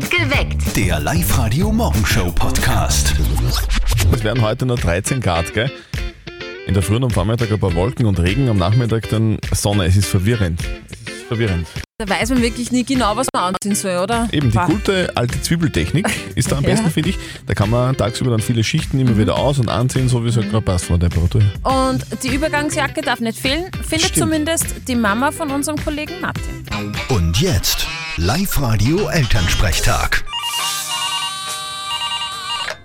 [0.00, 0.74] Geweckt.
[0.76, 3.14] Der Live-Radio-Morgenshow-Podcast.
[4.10, 5.70] Es werden heute nur 13 Grad, gell?
[6.66, 9.84] In der Früh und am Vormittag ein paar Wolken und Regen, am Nachmittag dann Sonne.
[9.84, 10.60] Es ist verwirrend.
[11.06, 11.66] Es ist verwirrend.
[11.98, 14.28] Da weiß man wirklich nie genau, was man anziehen soll, oder?
[14.32, 16.70] Eben, die gute alte Zwiebeltechnik ist da am Ja.
[16.70, 17.18] besten, finde ich.
[17.46, 20.36] Da kann man tagsüber dann viele Schichten immer wieder aus- und anziehen, so wie es
[20.36, 21.42] halt gerade passt von der Temperatur.
[21.42, 21.52] her.
[21.90, 24.16] Und die Übergangsjacke darf nicht fehlen, findet Stimmt.
[24.16, 26.94] zumindest die Mama von unserem Kollegen Martin.
[27.10, 27.86] Und jetzt
[28.18, 30.22] Live-Radio-Elternsprechtag.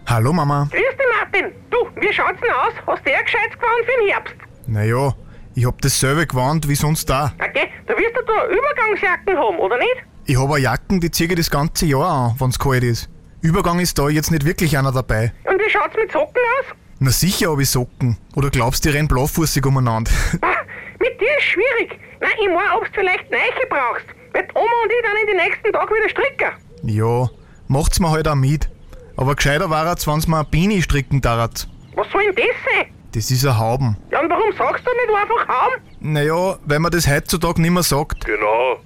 [0.05, 0.69] Hallo Mama.
[0.71, 1.51] Grüß dich, Martin.
[1.69, 2.71] Du, wie schaut's denn aus?
[2.87, 4.33] Hast du eher gescheit gefahren für den Herbst?
[4.67, 5.13] Naja,
[5.53, 7.33] ich hab dasselbe gewarnt wie sonst da.
[7.43, 9.97] Okay, da wirst du da Übergangsjacken haben, oder nicht?
[10.27, 13.09] Ich hab eine Jacken, die ziehe ich das ganze Jahr an, wenn's kalt ist.
[13.41, 15.33] Übergang ist da jetzt nicht wirklich einer dabei.
[15.43, 16.67] Und wie schaut's mit Socken aus?
[16.99, 18.17] Na sicher hab ich Socken.
[18.37, 20.09] Oder glaubst du, ich renn blaufußig umeinander?
[20.39, 20.55] Bah,
[20.99, 21.99] mit dir ist schwierig.
[22.21, 24.05] Nein, ich mein, ob's vielleicht Neiche brauchst.
[24.37, 26.51] Die Oma und ich dann in den nächsten Tag wieder stricken.
[26.83, 27.29] ja,
[27.67, 28.69] macht's mir halt auch mit.
[29.15, 31.67] Aber gescheiter war es, wenn's mir eine Beanie stricken darat.
[31.95, 32.85] Was soll denn das sein?
[33.13, 33.97] Das ist ein Hauben.
[34.11, 35.73] Ja, und warum sagst du nicht einfach Haum?
[36.01, 38.23] Naja, weil man das heutzutage nimmer sagt.
[38.25, 38.79] Genau.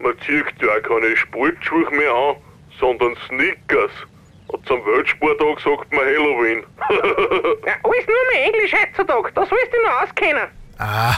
[0.00, 2.36] Man zieht ja keine Sportschuhe mehr an,
[2.80, 3.92] sondern Sneakers.
[4.48, 6.64] Und zum Weltsporttag sagt man Halloween.
[7.66, 9.32] Ja, alles nur mehr Englisch heutzutage.
[9.34, 10.48] Da sollst du dich noch auskennen.
[10.78, 11.16] Ah,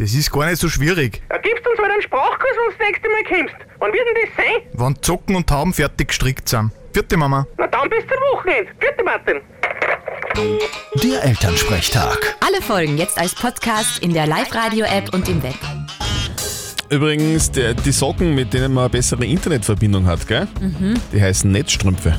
[0.00, 1.22] das ist gar nicht so schwierig.
[1.30, 3.54] Ja, gibst uns halt einen Sprachkurs, wenn du das nächste Mal kommst.
[3.78, 4.62] Wann wird denn das sein?
[4.72, 6.70] Wenn die Socken und Tauben fertig gestrickt sind.
[6.94, 7.46] Vierte Mama.
[7.58, 8.70] Na dann bis zum Wochenende.
[8.80, 9.40] Gute Martin.
[11.02, 12.36] Der Elternsprechtag.
[12.40, 15.54] Alle Folgen jetzt als Podcast in der Live-Radio-App und im Web.
[16.88, 20.48] Übrigens, der, die Socken, mit denen man eine bessere Internetverbindung hat, gell?
[21.12, 22.18] Die heißen Netzstrümpfe.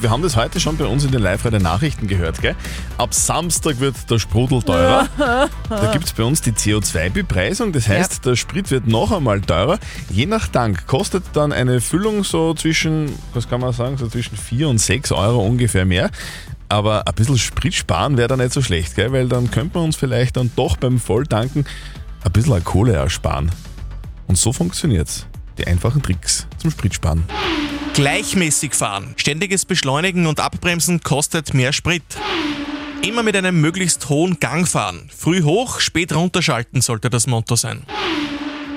[0.00, 2.54] Wir haben das heute schon bei uns in den Live-Radio-Nachrichten gehört, gell?
[2.98, 5.08] Ab Samstag wird der Sprudel teurer.
[5.68, 9.80] Da gibt es bei uns die CO2-Bepreisung, das heißt, der Sprit wird noch einmal teurer.
[10.08, 14.36] Je nach Tank kostet dann eine Füllung so zwischen, was kann man sagen, so zwischen
[14.36, 16.10] 4 und 6 Euro ungefähr mehr.
[16.68, 19.10] Aber ein bisschen Sprit sparen wäre da nicht so schlecht, gell?
[19.10, 21.66] weil dann könnte man uns vielleicht dann doch beim Volltanken
[22.24, 23.50] ein bisschen an Kohle ersparen.
[24.28, 25.26] Und so funktioniert's.
[25.58, 27.24] Die einfachen Tricks zum Spritsparen.
[27.98, 29.14] Gleichmäßig fahren.
[29.16, 32.04] Ständiges Beschleunigen und Abbremsen kostet mehr Sprit.
[33.02, 35.10] Immer mit einem möglichst hohen Gang fahren.
[35.12, 37.82] Früh hoch, spät runterschalten sollte das Motto sein.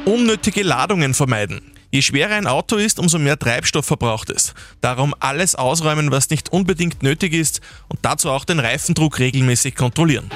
[0.06, 1.62] Unnötige Ladungen vermeiden.
[1.92, 4.56] Je schwerer ein Auto ist, umso mehr Treibstoff verbraucht es.
[4.82, 10.32] Darum alles ausräumen, was nicht unbedingt nötig ist und dazu auch den Reifendruck regelmäßig kontrollieren.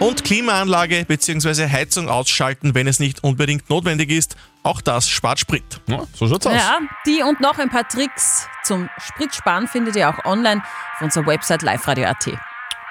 [0.00, 1.66] Und Klimaanlage bzw.
[1.66, 4.36] Heizung ausschalten, wenn es nicht unbedingt notwendig ist.
[4.64, 5.64] Auch das spart Sprit.
[5.86, 6.54] Ja, so schaut's aus.
[6.54, 10.62] Ja, die und noch ein paar Tricks zum Spritsparen findet ihr auch online
[10.94, 12.30] auf unserer Website liveradio.at.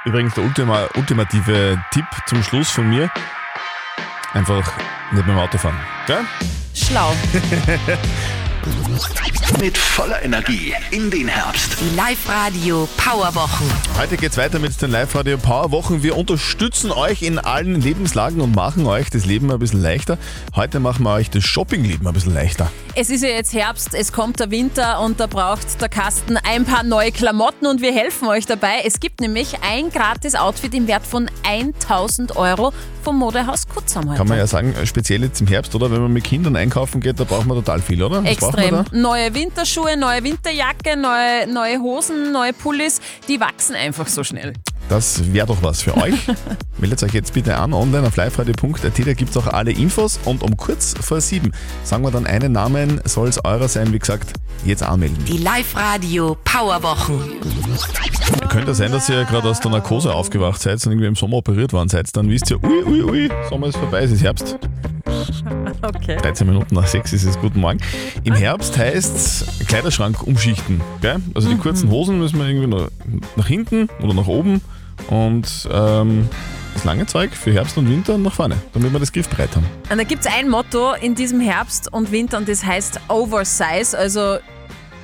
[0.04, 3.10] Übrigens der ultima, ultimative Tipp zum Schluss von mir.
[4.34, 4.66] Einfach
[5.12, 5.80] nicht mit dem Auto fahren.
[6.08, 6.26] Gell?
[6.74, 7.14] Schlau.
[9.60, 11.78] Mit voller Energie in den Herbst.
[11.82, 13.66] Die Live-Radio Powerwochen.
[13.98, 16.04] Heute geht's weiter mit den Live-Radio Power Wochen.
[16.04, 20.20] Wir unterstützen euch in allen Lebenslagen und machen euch das Leben ein bisschen leichter.
[20.56, 22.72] Heute machen wir euch das Shoppingleben ein bisschen leichter.
[22.94, 26.66] Es ist ja jetzt Herbst, es kommt der Winter und da braucht der Kasten ein
[26.66, 28.82] paar neue Klamotten und wir helfen euch dabei.
[28.86, 34.18] Es gibt nämlich ein gratis Outfit im Wert von 1000 Euro vom Modehaus Kutzam heute.
[34.18, 35.92] Kann man ja sagen, speziell jetzt im Herbst, oder?
[35.92, 38.24] Wenn man mit Kindern einkaufen geht, da braucht man total viel, oder?
[38.24, 38.86] Was Extrem.
[38.92, 44.54] Neue Winterschuhe, neue Winterjacke, neue, neue Hosen, neue Pullis, die wachsen einfach so schnell.
[44.92, 46.28] Das wäre doch was für euch.
[46.78, 50.20] Meldet euch jetzt bitte an, online auf liveradio.at, da gibt es auch alle Infos.
[50.26, 51.54] Und um kurz vor sieben
[51.86, 54.34] sagen wir dann einen Namen, soll es eurer sein, wie gesagt,
[54.66, 55.24] jetzt anmelden.
[55.24, 57.22] Die Live-Radio Powerwochen.
[58.50, 61.72] Könnte sein, dass ihr gerade aus der Narkose aufgewacht seid und irgendwie im Sommer operiert
[61.72, 64.60] worden seid, dann wisst ihr, ui, ui, ui, Sommer ist vorbei, es ist Herbst.
[65.84, 66.18] Okay.
[66.18, 67.80] 13 Minuten nach 6 ist es guten Morgen.
[68.24, 70.80] Im Herbst heißt Kleiderschrank umschichten.
[71.02, 71.18] Gell?
[71.34, 72.88] Also die kurzen Hosen müssen wir irgendwie nach,
[73.36, 74.62] nach hinten oder nach oben
[75.10, 76.28] und ähm,
[76.74, 79.66] das lange Zeug für Herbst und Winter nach vorne, damit wir das griffbereit haben.
[79.90, 83.98] Und da gibt es ein Motto in diesem Herbst und Winter und das heißt Oversize,
[83.98, 84.38] also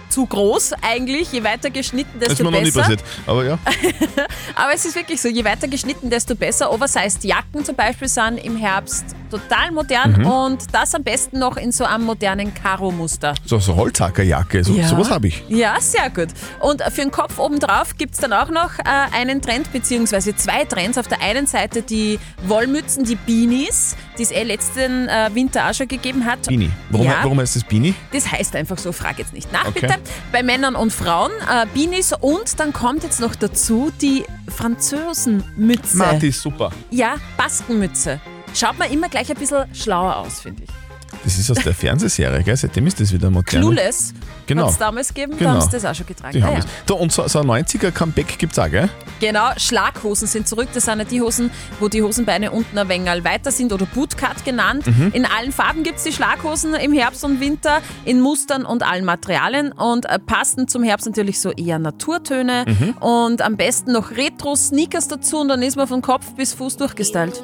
[0.10, 1.32] zu groß eigentlich.
[1.34, 2.80] Je weiter geschnitten, Das ist desto mir noch nie besser.
[2.82, 3.04] passiert.
[3.28, 3.60] Aber ja,
[4.56, 6.72] Aber es ist wirklich so, je weiter geschnitten, desto besser.
[6.72, 10.26] Oversized Jacken zum Beispiel sind im Herbst total modern Mhm.
[10.26, 13.34] und das am besten noch in so einem modernen Karo-Muster.
[13.46, 15.44] so, so Holzhackerjacke, so, sowas habe ich.
[15.48, 16.30] Ja, sehr gut.
[16.60, 18.84] Und für den Kopf obendrauf gibt es dann auch noch äh,
[19.16, 20.98] einen Trend, beziehungsweise zwei Trends.
[20.98, 25.74] Auf der einen Seite die Wollmützen, die Beanies, die es eh letzten äh, Winter auch
[25.74, 26.44] schon gegeben hat.
[26.48, 26.72] Beanie.
[26.90, 27.16] Warum, Ja.
[27.24, 27.94] warum heißt das Beanie?
[28.14, 29.82] Das heißt einfach so, frag jetzt nicht nach, Okay.
[29.82, 29.96] bitte.
[30.32, 35.98] Bei Männern und Frauen äh, Beanies und dann kommt jetzt noch dazu die Französenmütze.
[35.98, 36.72] Marti super.
[36.90, 38.20] Ja, Baskenmütze.
[38.58, 40.70] Schaut man immer gleich ein bisschen schlauer aus, finde ich.
[41.24, 42.56] Das ist aus der Fernsehserie, gell?
[42.56, 43.46] Seitdem ist das wieder modern.
[43.62, 44.14] Clueless
[44.46, 44.64] Genau.
[44.66, 45.56] hat es damals gegeben, Genau.
[45.56, 46.32] da haben sie das auch schon getragen.
[46.38, 46.64] Die haben ja.
[46.86, 48.90] Da, und so, so ein 90er-Comeback gibt es auch, gell?
[49.20, 50.70] Genau, Schlaghosen sind zurück.
[50.74, 54.46] Das sind ja die Hosen, wo die Hosenbeine unten ein wenig weiter sind oder Bootcut
[54.46, 54.86] genannt.
[55.12, 59.04] In allen Farben gibt es die Schlaghosen im Herbst und Winter, in Mustern und allen
[59.04, 62.66] Materialien und äh, passend zum Herbst natürlich so eher Naturtöne
[63.02, 67.42] und am besten noch Retro-Sneakers dazu und dann ist man von Kopf bis Fuß durchgestylt.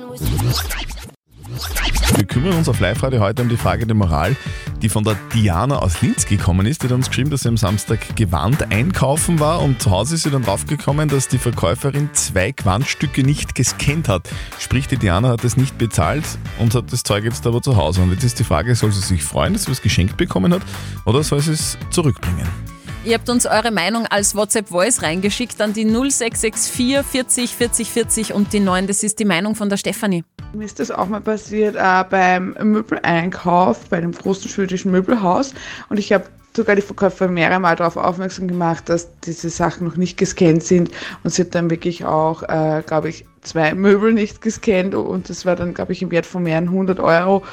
[2.16, 4.36] Wir kümmern uns auf Live-Radio heute um die Frage der Moral,
[4.82, 6.84] die von der Diana aus Linz gekommen ist.
[6.84, 10.24] Die hat uns geschrieben, dass sie am Samstag Gewand einkaufen war und zu Hause ist
[10.24, 14.30] sie dann draufgekommen, dass die Verkäuferin zwei Gewandstücke nicht gescannt hat.
[14.60, 16.26] Sprich, die Diana hat es nicht bezahlt
[16.60, 18.02] und hat das Zeug jetzt aber zu Hause.
[18.02, 20.62] Und jetzt ist die Frage, soll sie sich freuen, dass sie was geschenkt bekommen hat
[21.06, 22.48] oder soll sie es zurückbringen?
[23.06, 28.54] Ihr habt uns eure Meinung als WhatsApp-Voice reingeschickt an die 0664 40 40 40 und
[28.54, 28.88] die 9.
[28.88, 30.24] Das ist die Meinung von der Stefanie.
[30.54, 35.54] Mir ist das auch mal passiert äh, beim Möbeleinkauf bei dem großen schwedischen Möbelhaus
[35.90, 39.98] und ich habe sogar die Verkäuferin mehrere Mal darauf aufmerksam gemacht, dass diese Sachen noch
[39.98, 40.90] nicht gescannt sind
[41.24, 45.46] und sie hat dann wirklich auch, äh, glaube ich, zwei Möbel nicht gescannt und das
[45.46, 47.44] war dann, glaube ich, im Wert von mehreren hundert Euro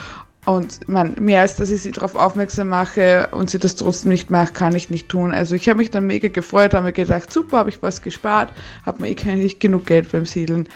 [0.50, 4.31] und man, mehr als dass ich sie darauf aufmerksam mache und sie das trotzdem nicht
[4.31, 5.32] macht, kann ich nicht tun.
[5.32, 8.52] Also ich habe mich dann mega gefreut, habe mir gedacht, super, habe ich was gespart,
[8.85, 10.69] habe mir eh nicht genug Geld beim Siedeln.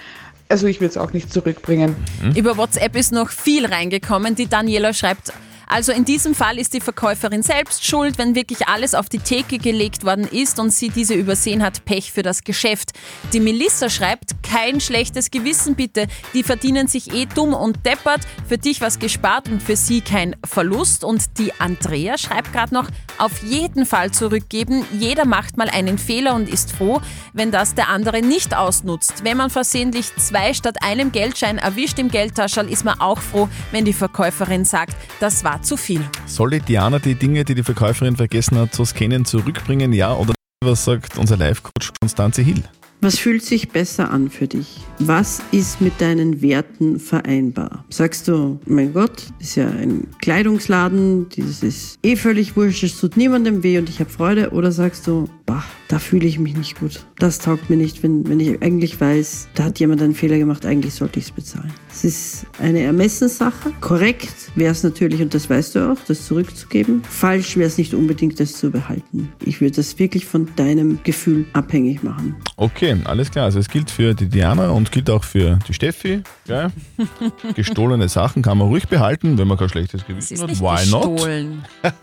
[0.48, 1.96] Also ich würde es auch nicht zurückbringen.
[2.36, 4.36] Über WhatsApp ist noch viel reingekommen.
[4.36, 5.32] Die Daniela schreibt,
[5.74, 9.58] also in diesem Fall ist die Verkäuferin selbst schuld, wenn wirklich alles auf die Theke
[9.58, 12.92] gelegt worden ist und sie diese übersehen hat, Pech für das Geschäft.
[13.32, 18.56] Die Melissa schreibt, kein schlechtes Gewissen bitte, die verdienen sich eh dumm und deppert, für
[18.56, 21.02] dich was gespart und für sie kein Verlust.
[21.02, 22.88] Und die Andrea schreibt gerade noch,
[23.18, 27.00] auf jeden Fall zurückgeben, jeder macht mal einen Fehler und ist froh,
[27.32, 29.24] wenn das der andere nicht ausnutzt.
[29.24, 33.84] Wenn man versehentlich zwei statt einem Geldschein erwischt im Geldtaschel, ist man auch froh, wenn
[33.84, 36.00] die Verkäuferin sagt, das war zu viel.
[36.26, 39.92] Soll die Diana die Dinge, die die Verkäuferin vergessen hat zu scannen, zurückbringen?
[39.92, 40.34] Ja oder
[40.64, 42.62] was sagt unser Live-Coach Konstanze Hill?
[43.00, 44.78] Was fühlt sich besser an für dich?
[44.98, 47.84] Was ist mit deinen Werten vereinbar?
[47.90, 53.18] Sagst du, mein Gott, ist ja ein Kleidungsladen, das ist eh völlig wurscht, es tut
[53.18, 54.52] niemandem weh und ich habe Freude?
[54.52, 57.04] Oder sagst du, bah, da fühle ich mich nicht gut.
[57.18, 60.64] Das taugt mir nicht, wenn, wenn ich eigentlich weiß, da hat jemand einen Fehler gemacht,
[60.66, 61.72] eigentlich sollte ich es bezahlen.
[61.90, 63.72] Es ist eine Ermessenssache.
[63.80, 67.02] Korrekt wäre es natürlich, und das weißt du auch, das zurückzugeben.
[67.08, 69.32] Falsch wäre es nicht unbedingt, das zu behalten.
[69.44, 72.36] Ich würde das wirklich von deinem Gefühl abhängig machen.
[72.56, 73.44] Okay, alles klar.
[73.44, 76.22] Also es gilt für die Diana und gilt auch für die Steffi.
[76.46, 76.70] Gell?
[77.54, 80.48] Gestohlene Sachen kann man ruhig behalten, wenn man kein schlechtes Es Gewissen ist hat.
[80.50, 81.16] nicht Why not?
[81.16, 81.64] gestohlen.
[81.82, 81.94] Up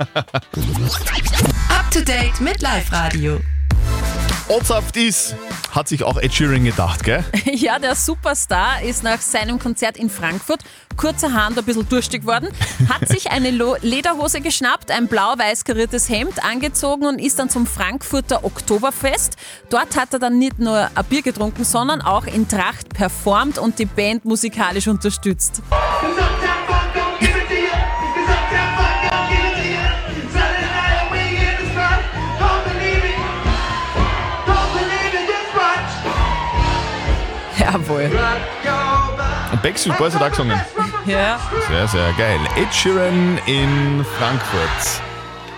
[1.91, 3.41] to date mit Live Radio.
[4.47, 5.35] Ortsaft ist,
[5.71, 7.21] hat sich auch Ed Sheeran gedacht, gell?
[7.53, 10.61] Ja, der Superstar ist nach seinem Konzert in Frankfurt
[10.95, 12.47] kurzerhand ein bisschen durstig worden,
[12.88, 17.65] hat sich eine Lo Lederhose geschnappt, ein blau-weiß kariertes Hemd angezogen und ist dann zum
[17.65, 19.35] Frankfurter Oktoberfest.
[19.69, 23.79] Dort hat er dann nicht nur ein Bier getrunken, sondern auch in Tracht performt und
[23.79, 25.61] die Band musikalisch unterstützt.
[37.71, 38.09] Jawohl.
[39.51, 40.59] Und Backstreet Boys hat auch gesungen.
[41.06, 41.39] Ja.
[41.68, 42.39] Sehr, sehr geil.
[42.56, 45.01] Ed Sheeran in Frankfurt.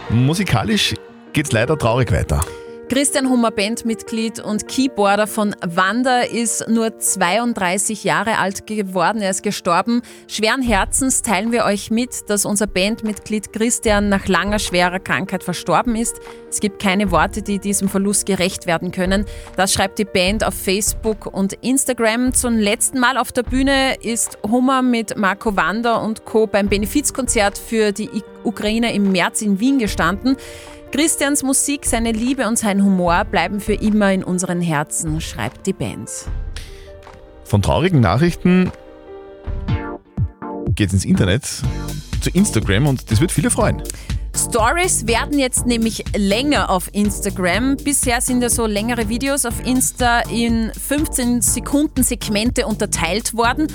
[0.09, 0.93] Musikalisch
[1.31, 2.41] geht's leider traurig weiter.
[2.93, 9.19] Christian Hummer, Bandmitglied und Keyboarder von Wanda, ist nur 32 Jahre alt geworden.
[9.19, 10.03] Er ist gestorben.
[10.27, 15.95] Schweren Herzens teilen wir euch mit, dass unser Bandmitglied Christian nach langer schwerer Krankheit verstorben
[15.95, 16.21] ist.
[16.51, 19.25] Es gibt keine Worte, die diesem Verlust gerecht werden können.
[19.55, 22.31] Das schreibt die Band auf Facebook und Instagram.
[22.35, 26.45] Zum letzten Mal auf der Bühne ist Hummer mit Marco Wanda und Co.
[26.45, 28.11] beim Benefizkonzert für die
[28.43, 30.37] Ukrainer im März in Wien gestanden.
[30.93, 35.73] Christians Musik, seine Liebe und sein Humor bleiben für immer in unseren Herzen, schreibt die
[35.73, 36.07] Band.
[37.45, 38.71] Von traurigen Nachrichten
[40.75, 41.45] geht's ins Internet,
[42.21, 43.81] zu Instagram und das wird viele freuen.
[44.37, 47.77] Stories werden jetzt nämlich länger auf Instagram.
[47.77, 53.65] Bisher sind ja so längere Videos auf Insta in 15 Sekunden Segmente unterteilt worden.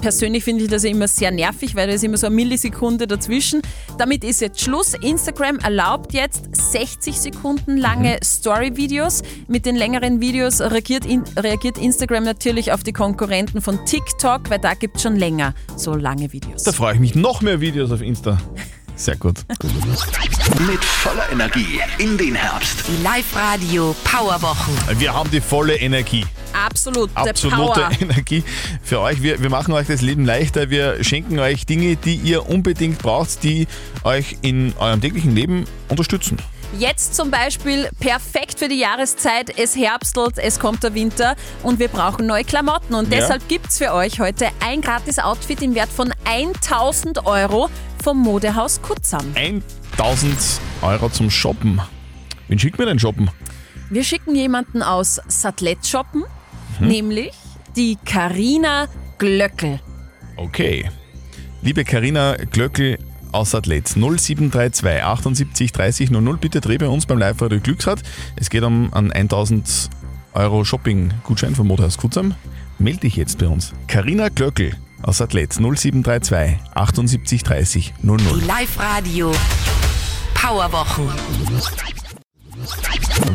[0.00, 3.06] Persönlich finde ich das ja immer sehr nervig, weil da ist immer so eine Millisekunde
[3.06, 3.60] dazwischen.
[3.98, 4.94] Damit ist jetzt Schluss.
[4.94, 9.22] Instagram erlaubt jetzt 60 Sekunden lange Story-Videos.
[9.48, 14.58] Mit den längeren Videos reagiert, in, reagiert Instagram natürlich auf die Konkurrenten von TikTok, weil
[14.58, 16.62] da gibt es schon länger so lange Videos.
[16.62, 18.38] Da freue ich mich noch mehr Videos auf Insta.
[19.00, 19.38] Sehr gut.
[20.66, 22.84] Mit voller Energie in den Herbst.
[22.86, 24.74] Die Live-Radio Powerwochen.
[24.98, 26.26] Wir haben die volle Energie.
[26.52, 27.90] Absolut, absolute Power.
[27.98, 28.44] Energie
[28.82, 29.22] für euch.
[29.22, 30.68] Wir, wir machen euch das Leben leichter.
[30.68, 33.68] Wir schenken euch Dinge, die ihr unbedingt braucht, die
[34.04, 36.36] euch in eurem täglichen Leben unterstützen.
[36.78, 39.58] Jetzt zum Beispiel perfekt für die Jahreszeit.
[39.58, 42.92] Es herbstelt, es kommt der Winter und wir brauchen neue Klamotten.
[42.94, 43.20] Und Ja.
[43.20, 47.70] deshalb gibt's für euch heute ein gratis Outfit im Wert von 1000 Euro
[48.02, 49.24] vom Modehaus Kutzam.
[49.34, 50.36] 1000
[50.82, 51.80] Euro zum Shoppen.
[52.48, 53.30] Wen schickt mir denn shoppen?
[53.90, 56.24] Wir schicken jemanden aus Satlet shoppen,
[56.78, 56.86] Mhm.
[56.88, 57.32] nämlich
[57.76, 58.86] die Karina
[59.18, 59.80] Glöckel.
[60.36, 60.88] Okay.
[61.62, 62.98] Liebe Karina Glöckel
[63.32, 68.02] aus Athlet 0732 78 30 00, bitte dreh bei uns beim Live-Radio Glücksrad.
[68.36, 69.90] Es geht um einen 1000
[70.32, 72.34] Euro Shopping-Gutschein vom Motorhaus Kutzam.
[72.78, 73.72] Meld dich jetzt bei uns.
[73.88, 78.18] Karina Glöckel aus Athlet 0732 78 30 00.
[78.40, 79.32] Die Live-Radio
[80.34, 81.08] Powerwochen.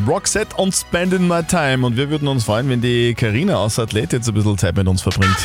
[0.07, 1.85] Roxette und Spending My Time.
[1.85, 4.87] Und wir würden uns freuen, wenn die Karina aus Athlet jetzt ein bisschen Zeit mit
[4.87, 5.37] uns verbringt.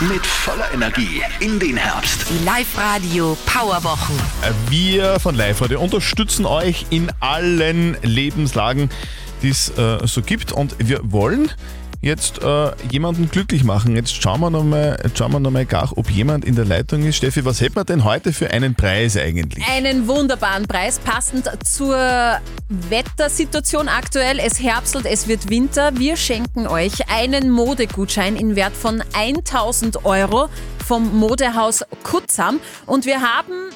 [0.00, 2.26] Mit voller Energie in den Herbst.
[2.28, 4.16] Die Live-Radio Powerwochen.
[4.68, 8.90] Wir von Live Radio unterstützen euch in allen Lebenslagen,
[9.42, 10.50] die es äh, so gibt.
[10.50, 11.50] Und wir wollen
[12.04, 13.96] jetzt äh, jemanden glücklich machen.
[13.96, 17.16] Jetzt schauen wir nochmal noch mal gar, ob jemand in der Leitung ist.
[17.16, 19.64] Steffi, was hätten wir denn heute für einen Preis eigentlich?
[19.68, 21.96] Einen wunderbaren Preis, passend zur
[22.68, 24.38] Wettersituation aktuell.
[24.38, 25.96] Es herbstelt, es wird Winter.
[25.96, 30.48] Wir schenken euch einen Modegutschein in Wert von 1000 Euro
[30.86, 32.60] vom Modehaus Kutzam.
[32.86, 33.70] Und wir haben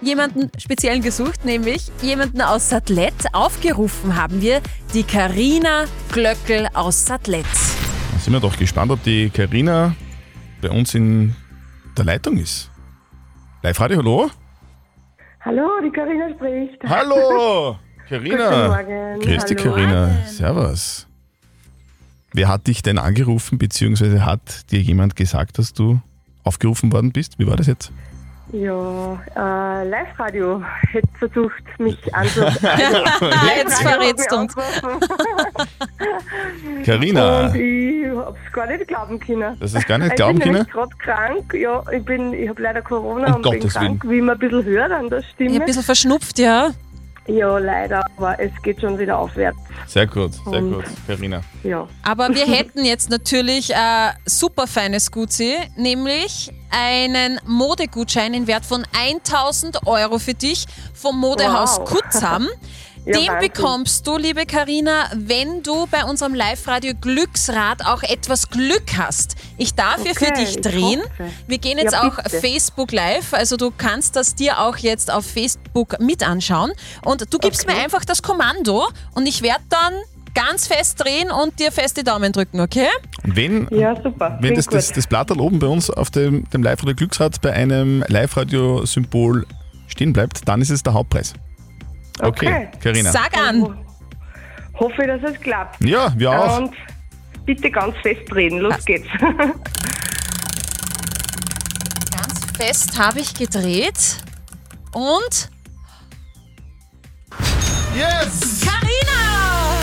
[0.00, 3.14] jemanden speziellen gesucht, nämlich jemanden aus Satlet.
[3.32, 4.60] Aufgerufen haben wir
[4.94, 7.46] die Karina Glöckel aus Satlet.
[8.12, 9.94] Da sind wir doch gespannt, ob die Karina
[10.60, 11.34] bei uns in
[11.96, 12.70] der Leitung ist.
[13.62, 14.30] Live Radio, hallo?
[15.40, 16.82] Hallo, die Karina spricht.
[16.84, 18.78] Hallo, Karina.
[18.84, 19.20] Guten Morgen.
[19.20, 19.56] Grüß dich.
[19.56, 20.10] Karina.
[20.26, 21.06] Servus.
[22.32, 26.00] Wer hat dich denn angerufen, beziehungsweise hat dir jemand gesagt, dass du
[26.44, 27.38] aufgerufen worden bist?
[27.38, 27.92] Wie war das jetzt?
[28.52, 30.62] Ja, äh, Live-Radio
[30.92, 32.68] hätte versucht, mich anzurufen.
[33.56, 34.54] Jetzt verrätst du uns.
[36.84, 37.46] Karina.
[37.48, 39.56] Und ich hab's gar nicht glauben können.
[39.58, 40.54] Das ist gar nicht ich glauben bin können?
[40.54, 41.54] nämlich gerade krank.
[41.54, 44.38] Ja, ich bin, ich habe leider Corona Um und bin Gottes krank, wie man ein
[44.38, 45.56] bisschen hört an der Stimme.
[45.60, 46.70] Ein bisschen verschnupft, ja.
[47.28, 49.58] Ja, leider, aber es geht schon wieder aufwärts.
[49.88, 51.40] Sehr gut, sehr Und- gut, Karina.
[51.64, 51.88] Ja.
[52.04, 58.84] Aber wir hätten jetzt natürlich ein super feines Gutsi, nämlich einen Modegutschein in Wert von
[58.96, 61.88] 1000 Euro für dich vom Modehaus Wow.
[61.90, 62.48] Kutzam.
[63.06, 63.52] Ja, Den Wahnsinn.
[63.52, 69.36] bekommst du, liebe Karina, wenn du bei unserem Live-Radio Glücksrad auch etwas Glück hast.
[69.58, 71.00] Ich darf hier für Okay, dich ich drehen.
[71.46, 72.18] Wir gehen jetzt Ja, auch.
[72.28, 76.72] Facebook Live, also du kannst das dir auch jetzt auf Facebook mit anschauen.
[77.04, 77.76] Und du gibst Okay.
[77.76, 79.94] mir einfach das Kommando und ich werde dann
[80.34, 82.88] ganz fest drehen und dir fest die Daumen drücken, okay?
[83.24, 84.36] Und wenn, Ja, super.
[84.42, 88.04] wenn das, das, das Blatt oben bei uns auf dem, dem Live-Radio Glücksrad bei einem
[88.08, 89.46] Live-Radio-Symbol
[89.86, 91.32] stehen bleibt, dann ist es der Hauptpreis.
[92.20, 92.68] Okay, Okay.
[92.82, 93.10] Karina.
[93.12, 93.78] Sag an.
[94.78, 95.82] Hoffe, dass es klappt.
[95.84, 96.58] Ja, wir auch.
[96.58, 96.74] Und
[97.44, 98.58] bitte ganz fest drehen.
[98.58, 99.08] Los geht's.
[102.10, 104.16] Ganz fest habe ich gedreht
[104.92, 105.50] und
[107.94, 108.60] Yes!
[108.62, 109.80] Karina!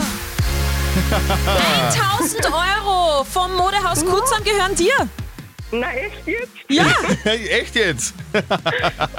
[2.20, 4.94] 1000 Euro vom Modehaus Kutzam gehören dir.
[5.74, 6.51] Na, echt jetzt?
[6.70, 6.86] Ja,
[7.60, 8.13] Echt jetzt?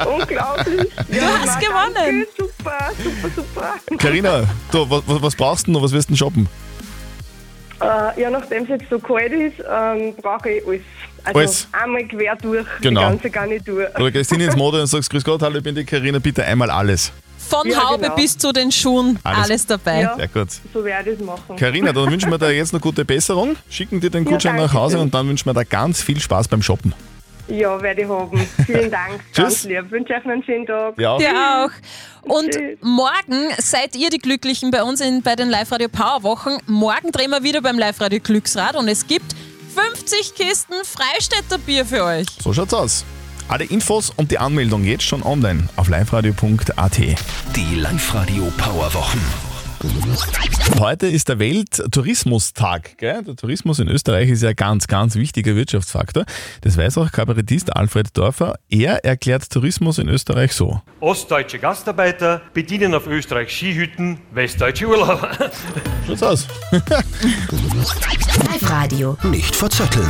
[0.06, 0.88] Unglaublich.
[1.08, 1.94] du hast gewonnen.
[1.94, 2.26] Danke.
[2.38, 3.74] Super, super, super.
[3.98, 5.82] Karina, du, was, was brauchst du noch?
[5.82, 6.48] Was wirst du denn shoppen?
[7.80, 10.80] Äh, ja, nachdem es jetzt so kalt ist, ähm, brauche ich alles.
[11.24, 11.68] Also Alles.
[11.72, 13.00] einmal quer durch, Genau.
[13.00, 13.88] die ganze Garnitur.
[13.96, 16.44] Oder gehst hin ins Mode und sagst, grüß Gott, hallo, ich bin die Karina, bitte
[16.44, 17.12] einmal alles.
[17.48, 18.16] Von Ja, Haube genau.
[18.16, 19.44] bis zu den Schuhen, Alles.
[19.44, 20.00] alles, dabei.
[20.02, 20.16] Ja.
[20.16, 20.48] Sehr gut.
[20.72, 21.56] So werde ich es machen.
[21.56, 24.62] Karina, dann wünschen wir dir jetzt eine gute Besserung, schicken dir den Ja, Gutschein nach
[24.62, 26.94] danke Hause und dann wünschen wir dir ganz viel Spaß beim Shoppen.
[27.46, 28.46] Ja, werde ich haben.
[28.64, 29.20] Vielen Dank.
[29.32, 29.36] Tschüss.
[29.36, 29.90] Ganz lieb.
[29.90, 30.98] Wünsche euch noch einen schönen Tag.
[30.98, 31.18] Ja.
[31.18, 31.28] Dir
[31.66, 31.70] auch.
[32.30, 32.78] Und Tschüss.
[32.80, 36.56] morgen seid ihr die Glücklichen bei uns in, bei den Live-Radio Power-Wochen.
[36.66, 39.34] Morgen drehen wir wieder beim Live-Radio Glücksrad und es gibt
[39.74, 42.28] 50 Kisten Freistädter Bier für euch.
[42.40, 43.04] So schaut's aus.
[43.48, 46.98] Alle Infos und die Anmeldung jetzt schon online auf liveradio.at.
[46.98, 49.20] Die Live-Radio Powerwochen.
[50.80, 52.96] Heute ist der Welttourismustag.
[52.96, 53.22] Gell?
[53.22, 56.24] Der Tourismus in Österreich ist ja ein ganz, ganz wichtiger Wirtschaftsfaktor.
[56.62, 58.54] Das weiß auch Kabarettist Alfred Dorfer.
[58.70, 60.80] Er erklärt Tourismus in Österreich so.
[61.00, 65.30] Ostdeutsche Gastarbeiter bedienen auf Österreich Skihütten westdeutsche Urlauber.
[66.06, 66.48] Schaut's aus.
[68.36, 69.16] Live-Radio.
[69.22, 70.08] Nicht verzetteln.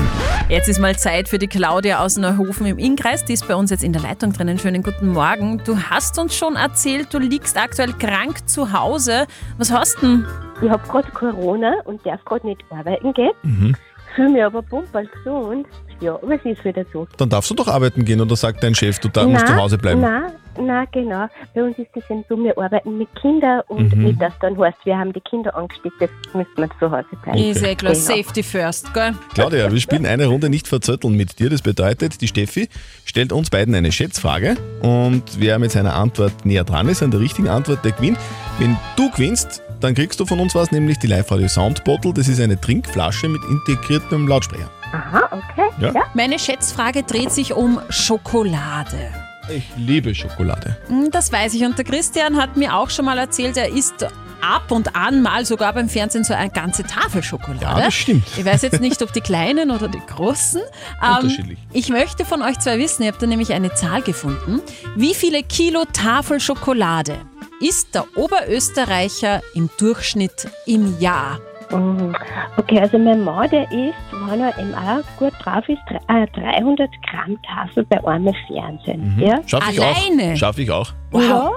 [0.48, 3.24] Jetzt ist mal Zeit für die Claudia aus Neuhofen im Innkreis.
[3.24, 4.58] Die ist bei uns jetzt in der Leitung drinnen.
[4.58, 5.60] Schönen guten Morgen.
[5.64, 9.26] Du hast uns schon erzählt, du liegst aktuell krank zu Hause.
[9.58, 10.26] Was hast du denn?
[10.62, 13.32] Ich habe gerade Corona und darf gerade nicht arbeiten gehen.
[13.42, 13.76] Mhm.
[14.14, 15.66] Fühle mich aber pumperl gesund.
[16.00, 17.06] Ja, aber es ist wieder so.
[17.18, 19.76] Dann darfst du doch arbeiten gehen oder sagt dein Chef, du da, musst zu Hause
[19.76, 20.00] bleiben.
[20.00, 21.26] Nein, nein, genau.
[21.54, 24.04] Bei uns ist das eben so, wir arbeiten mit Kindern und Mhm.
[24.04, 27.38] nicht, dass dann heißt, wir haben die Kinder angesteckt, jetzt müssen wir zu Hause bleiben.
[27.38, 28.04] Ist eh klar, Genau.
[28.04, 29.14] Safety first, gell?
[29.34, 31.50] Claudia, wir spielen eine Runde nicht verzötteln mit dir.
[31.50, 32.68] Das bedeutet, die Steffi
[33.04, 37.20] stellt uns beiden eine Schätzfrage und wer mit seiner Antwort näher dran ist, an der
[37.20, 38.18] richtigen Antwort, der gewinnt.
[38.58, 42.12] Wenn du gewinnst, dann kriegst du von uns was, nämlich die Live-Radio Sound Bottle.
[42.14, 44.70] Das ist eine Trinkflasche mit integriertem Lautsprecher.
[44.92, 45.68] Aha, okay.
[45.80, 45.92] Ja.
[46.14, 49.23] Meine Schätzfrage dreht sich um Schokolade.
[49.48, 50.76] Ich liebe Schokolade.
[50.88, 51.64] Hm, Das weiß ich.
[51.64, 54.06] Und der Christian hat mir auch schon mal erzählt, er isst
[54.40, 57.62] ab und an mal sogar beim Fernsehen so eine ganze Tafel Schokolade.
[57.64, 58.24] Ja, das stimmt.
[58.36, 60.60] Ich weiß jetzt nicht, ob die kleinen oder die großen.
[61.02, 61.58] Ähm, Unterschiedlich.
[61.72, 64.60] Ich möchte von euch zwei wissen, ihr habt da nämlich eine Zahl gefunden.
[64.96, 67.16] Wie viele Kilo Tafel Schokolade
[67.60, 71.38] isst der Oberösterreicher im Durchschnitt im Jahr?
[71.70, 72.14] Mhm.
[72.58, 73.94] Okay, also mein Mann, der isst,
[74.30, 75.78] wenn er eben auch gut drauf ist,
[76.08, 79.14] äh, 300 Gramm Tafel bei einem Fernsehen.
[79.18, 79.40] Ja?
[79.46, 80.32] Schaffe ich Alleine?
[80.32, 80.36] auch.
[80.36, 80.92] Schaffe ich auch.
[81.14, 81.48] Ja,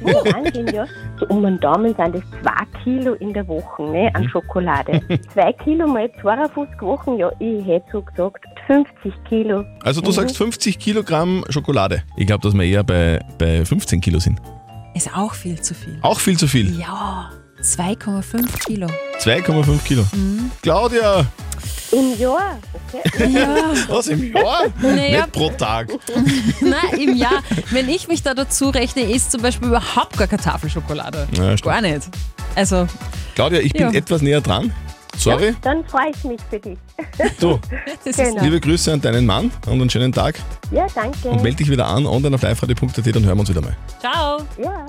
[0.00, 0.86] Wahnsinn, ja.
[1.18, 2.50] So um den Daumen sind das 2
[2.84, 4.16] Kilo in der Woche ne, Mhm.
[4.16, 5.00] an Schokolade.
[5.34, 9.64] 2 Kilo mal 52 Wochen, ja, ich hätte so gesagt 50 Kilo.
[9.82, 10.12] Also du Mhm.
[10.14, 12.02] sagst 50 Kilogramm Schokolade.
[12.16, 14.40] Ich glaube, dass wir eher bei, bei 15 Kilo sind.
[14.94, 15.98] Ist auch viel zu viel.
[16.02, 16.78] Auch viel zu viel.
[16.78, 18.86] Ja, 2,5 Kilo.
[19.18, 20.02] 2,5 Kilo.
[20.12, 20.50] Mhm.
[20.62, 21.26] Claudia,
[21.92, 22.58] Im Jahr,
[22.88, 23.28] okay?
[23.32, 23.72] Ja.
[23.88, 24.64] was im Jahr?
[24.80, 25.20] Naja.
[25.22, 25.88] Nicht pro Tag.
[26.60, 27.42] Nein, im Jahr.
[27.70, 31.28] Wenn ich mich da dazu rechne, ist zum Beispiel überhaupt gar keine Tafelschokolade.
[31.36, 31.62] Ja, stimmt.
[31.64, 32.08] gar nicht.
[32.54, 32.86] Also,
[33.34, 33.92] Claudia, ich bin Ja.
[33.92, 34.72] etwas näher dran.
[35.18, 35.54] Sorry.
[35.60, 36.78] Dann freue ich mich für dich.
[37.38, 37.60] Du,
[38.04, 38.42] Genau.
[38.42, 40.36] liebe Grüße an deinen Mann und einen schönen Tag.
[40.70, 41.28] Ja, danke.
[41.28, 43.76] Und melde dich wieder an online auf liveradio.at, dann hören wir uns wieder mal.
[44.00, 44.38] ciao.
[44.58, 44.86] Ja.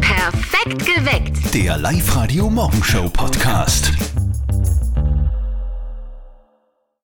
[0.00, 1.54] Perfekt geweckt.
[1.54, 3.92] Der Live-Radio Morgenshow Podcast.